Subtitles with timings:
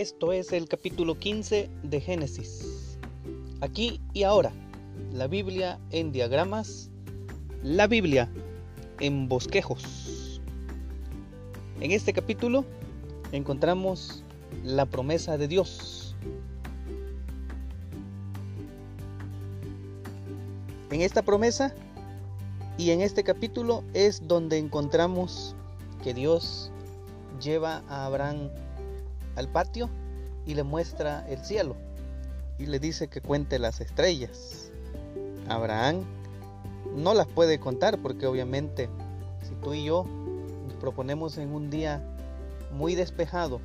[0.00, 2.96] Esto es el capítulo 15 de Génesis.
[3.60, 4.50] Aquí y ahora,
[5.12, 6.88] la Biblia en diagramas,
[7.62, 8.30] la Biblia
[8.98, 10.40] en bosquejos.
[11.82, 12.64] En este capítulo
[13.32, 14.24] encontramos
[14.64, 16.16] la promesa de Dios.
[20.90, 21.74] En esta promesa
[22.78, 25.54] y en este capítulo es donde encontramos
[26.02, 26.72] que Dios
[27.38, 28.48] lleva a Abraham
[29.40, 29.90] al patio
[30.46, 31.76] y le muestra el cielo
[32.58, 34.70] y le dice que cuente las estrellas.
[35.48, 36.04] Abraham
[36.94, 38.88] no las puede contar porque obviamente
[39.42, 40.06] si tú y yo
[40.66, 42.02] nos proponemos en un día
[42.72, 43.60] muy despejado,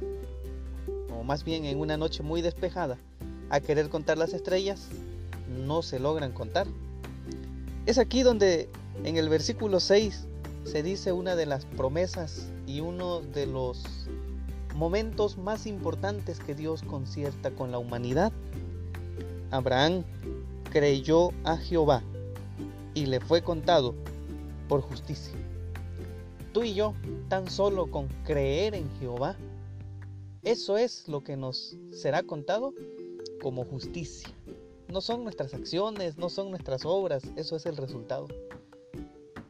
[1.13, 2.97] o más bien en una noche muy despejada,
[3.49, 4.87] a querer contar las estrellas,
[5.65, 6.67] no se logran contar.
[7.85, 8.69] Es aquí donde
[9.03, 10.25] en el versículo 6
[10.63, 13.83] se dice una de las promesas y uno de los
[14.75, 18.31] momentos más importantes que Dios concierta con la humanidad.
[19.51, 20.03] Abraham
[20.71, 22.03] creyó a Jehová
[22.93, 23.95] y le fue contado
[24.67, 25.33] por justicia.
[26.53, 26.93] Tú y yo,
[27.27, 29.35] tan solo con creer en Jehová,
[30.43, 32.73] eso es lo que nos será contado
[33.41, 34.29] como justicia.
[34.87, 38.27] No son nuestras acciones, no son nuestras obras, eso es el resultado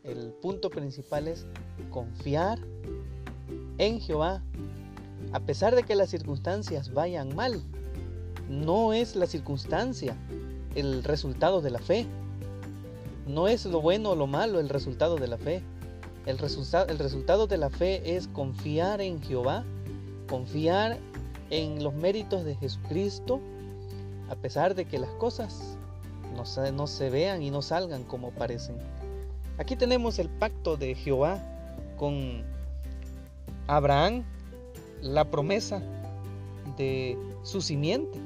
[0.05, 1.45] el punto principal es
[1.89, 2.59] confiar
[3.77, 4.43] en Jehová.
[5.35, 7.61] A pesar de que las circunstancias vayan mal,
[8.47, 10.15] no es la circunstancia
[10.75, 12.07] el resultado de la fe.
[13.27, 15.61] No es lo bueno o lo malo el resultado de la fe.
[16.25, 19.65] El, el resultado de la fe es confiar en Jehová,
[20.29, 20.99] confiar
[21.49, 23.41] en los méritos de Jesucristo,
[24.29, 25.77] a pesar de que las cosas
[26.33, 28.77] no no se vean y no salgan como parecen.
[29.57, 31.43] Aquí tenemos el pacto de Jehová
[31.97, 32.41] con
[33.67, 34.23] Abraham,
[35.05, 35.81] la promesa
[36.77, 38.19] de su simiente.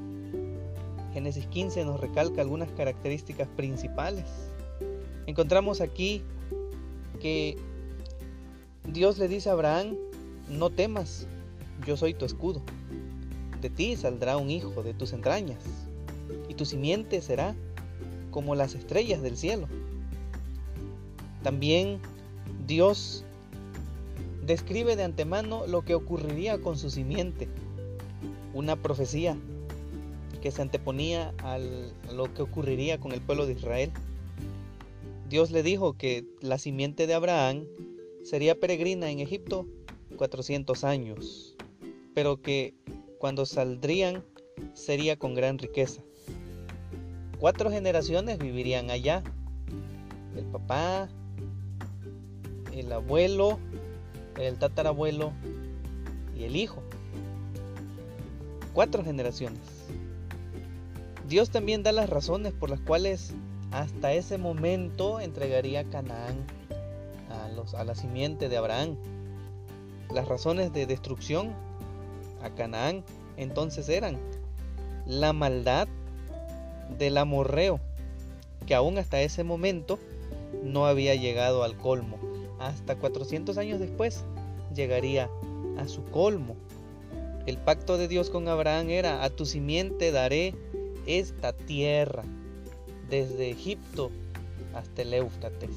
[1.12, 4.24] Génesis 15 nos recalca algunas características principales.
[5.26, 6.22] Encontramos aquí
[7.20, 7.56] que
[8.84, 9.96] Dios le dice a Abraham,
[10.48, 11.26] no temas,
[11.86, 12.62] yo soy tu escudo.
[13.60, 15.62] De ti saldrá un hijo de tus entrañas,
[16.48, 17.54] y tu simiente será
[18.30, 19.68] como las estrellas del cielo
[21.42, 22.00] también
[22.66, 23.24] Dios
[24.50, 27.48] describe de antemano lo que ocurriría con su simiente,
[28.52, 29.36] una profecía
[30.42, 31.58] que se anteponía a
[32.12, 33.92] lo que ocurriría con el pueblo de Israel.
[35.28, 37.64] Dios le dijo que la simiente de Abraham
[38.24, 39.68] sería peregrina en Egipto
[40.16, 41.56] 400 años,
[42.12, 42.74] pero que
[43.20, 44.24] cuando saldrían
[44.74, 46.02] sería con gran riqueza.
[47.38, 49.22] Cuatro generaciones vivirían allá.
[50.36, 51.08] El papá,
[52.72, 53.60] el abuelo,
[54.40, 55.32] el tatarabuelo
[56.36, 56.82] y el hijo.
[58.72, 59.60] Cuatro generaciones.
[61.28, 63.32] Dios también da las razones por las cuales
[63.70, 66.34] hasta ese momento entregaría Canaán
[67.30, 68.96] a, los, a la simiente de Abraham.
[70.12, 71.52] Las razones de destrucción
[72.42, 73.04] a Canaán
[73.36, 74.18] entonces eran
[75.06, 75.86] la maldad
[76.98, 77.80] del amorreo,
[78.66, 79.98] que aún hasta ese momento
[80.64, 82.18] no había llegado al colmo
[82.60, 84.24] hasta 400 años después
[84.74, 85.28] llegaría
[85.78, 86.56] a su colmo.
[87.46, 90.54] El pacto de Dios con Abraham era, a tu simiente daré
[91.06, 92.22] esta tierra,
[93.08, 94.10] desde Egipto
[94.74, 95.70] hasta el Éufrates.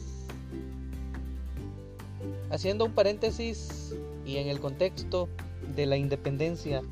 [2.52, 3.96] Haciendo un paréntesis
[4.26, 5.30] y en el contexto
[5.76, 6.84] de la independencia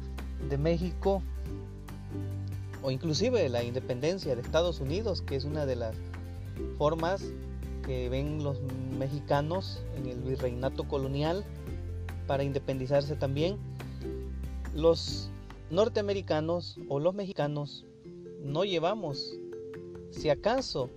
[0.49, 1.21] de México,
[2.81, 5.95] o inclusive la independencia de Estados Unidos, que es una de las
[6.77, 7.23] formas
[7.81, 8.61] que ven los
[8.97, 11.45] mexicanos en el virreinato colonial
[12.27, 13.57] para independizarse también.
[14.73, 15.31] Los
[15.69, 17.85] norteamericanos o los mexicanos
[18.43, 19.37] no llevamos,
[20.11, 20.89] si acaso,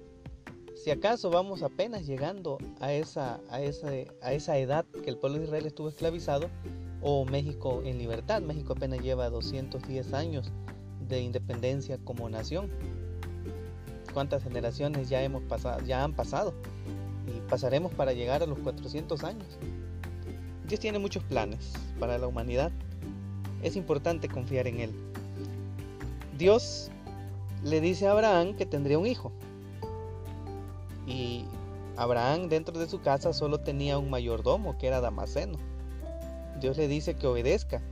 [0.74, 5.44] si acaso vamos apenas llegando a esa, a a esa edad que el pueblo de
[5.44, 6.48] Israel estuvo esclavizado,
[7.06, 8.40] o México en libertad.
[8.40, 10.50] México apenas lleva 210 años
[11.06, 12.70] de independencia como nación
[14.14, 16.55] cuántas generaciones ya hemos pasado, ya han pasado
[17.26, 19.46] y pasaremos para llegar a los 400 años.
[20.66, 22.72] Dios tiene muchos planes para la humanidad.
[23.62, 24.94] Es importante confiar en Él.
[26.38, 26.90] Dios
[27.62, 29.32] le dice a Abraham que tendría un hijo.
[31.06, 31.44] Y
[31.96, 35.58] Abraham dentro de su casa solo tenía un mayordomo que era Damaseno.
[36.61, 37.82] Dios le dice que obedezca.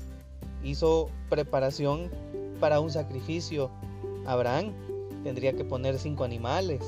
[0.63, 2.11] Hizo preparación
[2.61, 3.71] para un sacrificio
[4.25, 4.73] Abraham
[5.23, 6.83] tendría que poner cinco animales,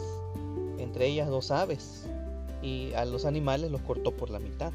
[0.79, 2.07] entre ellas dos aves,
[2.63, 4.73] y a los animales los cortó por la mitad.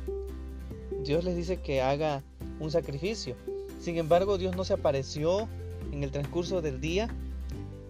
[1.03, 2.23] Dios les dice que haga
[2.59, 3.35] un sacrificio
[3.79, 5.47] Sin embargo, Dios no se apareció
[5.91, 7.07] en el transcurso del día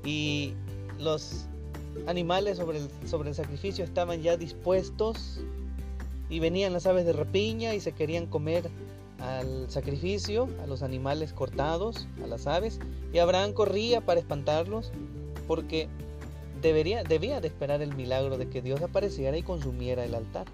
[0.06, 0.54] y
[1.00, 1.45] los
[2.06, 5.42] animales sobre el, sobre el sacrificio estaban ya dispuestos
[6.30, 8.69] y venían las aves de rapiña y se querían comer
[9.19, 12.80] al sacrificio, a los animales cortados, a las aves,
[13.12, 14.92] y Abraham corría para espantarlos
[15.50, 15.88] porque
[16.62, 20.46] debería, debía de esperar el milagro de que Dios apareciera y consumiera el altar.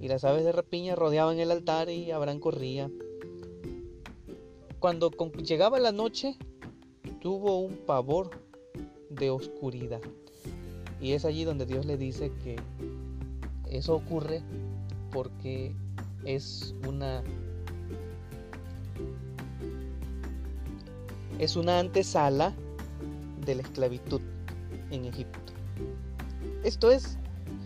[0.00, 2.90] Y las aves de rapiña rodeaban el altar y Abraham corría.
[4.78, 6.38] Cuando llegaba la noche,
[7.20, 8.30] tuvo un pavor
[9.10, 10.00] de oscuridad.
[10.98, 12.56] Y es allí donde Dios le dice que
[13.68, 14.40] eso ocurre
[15.12, 15.74] porque
[16.24, 17.22] es una
[21.38, 22.54] es una antesala
[23.44, 24.20] de la esclavitud
[24.90, 25.52] en Egipto.
[26.64, 27.18] Esto es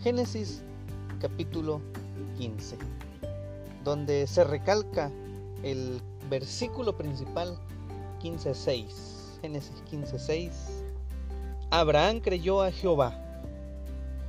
[0.03, 0.61] Génesis
[1.19, 1.81] capítulo
[2.37, 2.77] 15,
[3.83, 5.11] donde se recalca
[5.63, 7.57] el versículo principal
[8.21, 9.41] 15.6.
[9.41, 10.51] Génesis 15.6.
[11.71, 13.21] Abraham creyó a Jehová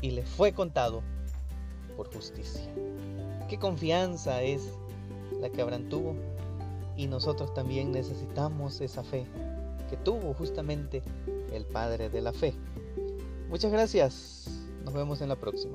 [0.00, 1.02] y le fue contado
[1.96, 2.62] por justicia.
[3.48, 4.62] Qué confianza es
[5.40, 6.16] la que Abraham tuvo
[6.96, 9.26] y nosotros también necesitamos esa fe
[9.88, 11.02] que tuvo justamente
[11.56, 12.54] el Padre de la Fe.
[13.48, 14.48] Muchas gracias.
[14.84, 15.74] Nos vemos en la próxima.